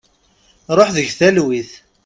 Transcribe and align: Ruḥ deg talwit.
Ruḥ 0.77 0.89
deg 0.95 1.07
talwit. 1.19 1.71